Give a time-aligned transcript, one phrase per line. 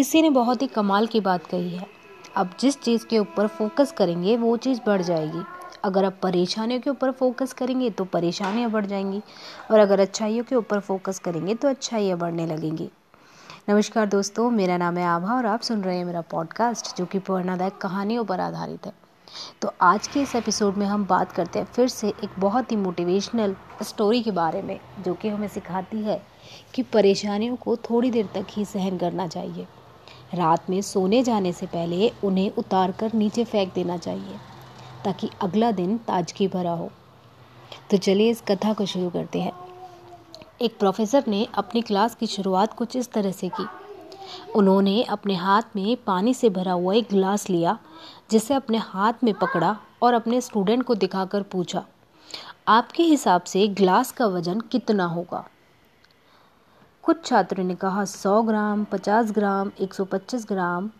[0.00, 1.86] किसी ने बहुत ही कमाल की बात कही है।
[2.36, 5.42] अब जिस चीज़ के ऊपर फोकस करेंगे, वो चीज़ बढ़ जाएगी।
[5.84, 9.20] अगर आप परेशानियों के ऊपर फोकस करेंगे तो परेशानियाँ बढ़ जाएँगी।
[9.70, 12.88] और अगर अच्छाइयों के ऊपर फोकस करेंगे तो अच्छाइयाँ बढ़ने लगेंगी।
[13.68, 17.18] नमस्कार दोस्तों, मेरा नाम है आभा और आप सुन रहे हैं मेरा पॉडकास्ट जो कि
[17.18, 18.92] प्रेरणादायक कहानियों पर आधारित है।
[19.62, 22.76] तो आज के इस एपिसोड में हम बात करते हैं फिर से एक बहुत ही
[22.76, 26.20] मोटिवेशनल स्टोरी के बारे में, जो कि हमें सिखाती है
[26.74, 29.66] कि परेशानियों को थोड़ी देर तक ही सहन करना चाहिए।
[30.34, 34.36] रात में सोने जाने से पहले उन्हें उतार कर नीचे फेंक देना चाहिए,
[35.04, 36.90] ताकि अगला दिन ताजगी भरा हो।
[37.90, 39.52] तो चलिए इस कथा को शुरू करते हैं।
[40.62, 43.66] एक प्रोफेसर ने अपनी क्लास की शुरुआत कुछ इस तरह से की।
[44.56, 47.78] उन्होंने अपने हाथ में पानी से भरा हुआ एक गिलास लिया,
[48.30, 51.84] जिसे अपने हाथ में पकड़ा और अपने स्टूडेंट को दिखाकर पूछा,
[52.68, 55.44] आपके हिसाब से ग्लास का वज़न कितना होगा?
[57.10, 60.90] कुछ छात्रों ने कहा 100 ग्राम 50 ग्राम 125 ग्राम।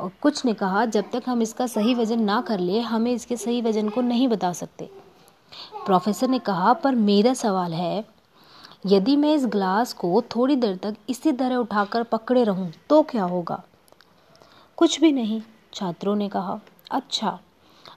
[0.00, 3.36] और कुछ ने कहा, जब तक हम इसका सही वज़न ना कर ले, हमें इसके
[3.36, 4.90] सही वज़न को नहीं बता सकते।
[5.86, 8.04] प्रोफेसर ने कहा, पर मेरा सवाल है,
[8.86, 13.24] यदि मैं इस ग्लास को थोड़ी देर तक इसी तरह उठाकर पकड़े रहूँ तो क्या
[13.24, 13.62] होगा?
[14.78, 15.40] कुछ भी नहीं,
[15.74, 17.38] छात्रों ने कहा। अच्छा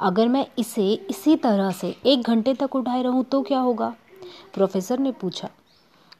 [0.00, 3.94] अगर मैं इसे इसी तरह से एक घंटे तक उठाए रहूँ तो क्या होगा?
[4.54, 5.48] प्रोफेसर ने पूछा।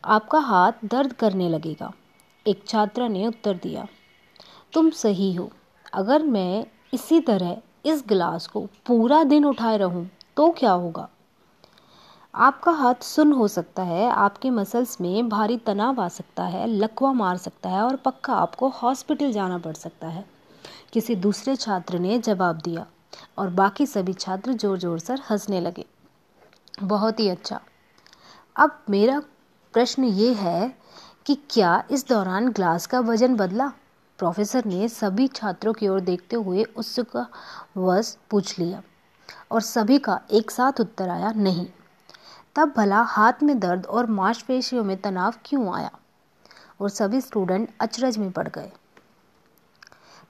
[0.04, 1.92] आपका हाथ दर्द करने लगेगा।
[2.46, 3.86] एक छात्रा ने उत्तर दिया,
[4.72, 5.50] तुम सही हो।
[5.92, 11.08] अगर मैं इसी तरह इस गिलास को पूरा दिन उठाए रहूँ तो क्या होगा?
[12.34, 17.12] आपका हाथ सुन हो सकता है, आपके मसल्स में भारी तनाव आ सकता है, लकवा
[17.12, 20.24] मार सकता है और पक्का आपको हॉस्पिटल जाना पड़ सकता है।
[20.92, 22.86] किसी दूसरे छात्र ने जवाब दिया
[23.38, 25.84] और बाकी सभी छात्र ज़ोर ज़ोर से हंसने लगे।
[26.82, 27.60] बहुत ही अच्छा।
[28.56, 29.20] अब मेरा
[29.79, 30.75] प्रश्न ये है
[31.27, 33.73] कि क्या इस दौरान ग्लास का वज़न बदला?
[34.19, 36.67] प्रोफेसर ने सभी छात्रों की ओर देखते हुए
[37.77, 38.83] वश पूछ लिया
[39.51, 41.67] और सभी का एक साथ उत्तर आया, नहीं।
[42.56, 45.91] तब भला हाथ में दर्द और मांसपेशियों में तनाव क्यों आया?
[46.81, 48.72] और सभी स्टूडेंट अचरज में पड़ गए।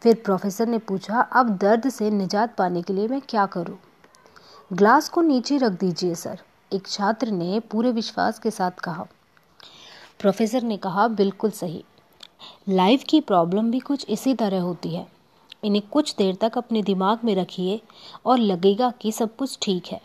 [0.03, 3.79] फिर प्रोफेसर ने पूछा, अब दर्द से निजात पाने के लिए मैं क्या करूँ?
[4.73, 6.41] ग्लास को नीचे रख दीजिए, सर,
[6.73, 9.07] एक छात्र ने पूरे विश्वास के साथ कहा।
[10.21, 11.85] प्रोफेसर ने कहा, बिल्कुल सही।
[12.69, 15.07] लाइफ की प्रॉब्लम भी कुछ इसी तरह होती है।
[15.65, 17.81] इन्हें कुछ देर तक अपने दिमाग में रखिए
[18.27, 20.01] और लगेगा कि सब कुछ ठीक है।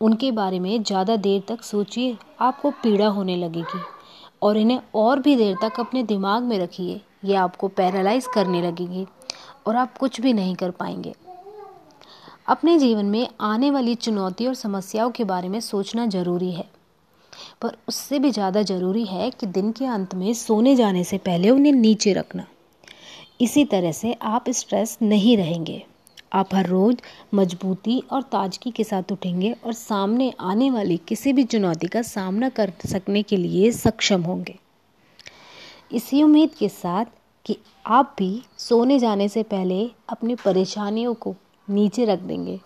[0.00, 3.80] उनके बारे में ज़्यादा देर तक सोचिए, आपको पीड़ा होने लगेगी।
[4.42, 9.06] और इन्हें और भी देर तक अपने दिमाग में रखिए, ये आपको पैरालाइज करने लगेगी
[9.66, 11.14] और आप कुछ भी नहीं कर पाएँगे।
[12.48, 16.77] अपने जीवन में आने वाली चुनौती और समस्याओं के बारे में सोचना ज़रूरी है।
[17.62, 21.50] पर उससे भी ज़्यादा ज़रूरी है कि दिन के अंत में सोने जाने से पहले
[21.50, 22.46] उन्हें नीचे रखना।
[23.40, 25.82] इसी तरह से आप स्ट्रेस नहीं रहेंगे।
[26.32, 26.96] आप हर रोज़
[27.34, 32.48] मजबूती और ताजगी के साथ उठेंगे और सामने आने वाली किसी भी चुनौती का सामना
[32.48, 34.58] कर सकने के लिए सक्षम होंगे।
[35.92, 37.04] इसी उम्मीद के साथ
[37.46, 41.34] कि आप भी सोने जाने से पहले अपनी परेशानियों को
[41.68, 42.58] नीचे रख देंगे।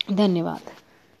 [0.00, 0.70] धन्यवाद।